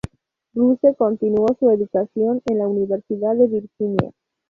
[0.55, 4.11] Bruce continuó su educación en la Universidad de Virginia.